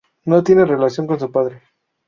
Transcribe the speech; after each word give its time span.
No 0.25 0.43
tiene 0.43 0.65
relación 0.65 1.05
con 1.05 1.19
su 1.19 1.31
padre. 1.31 1.61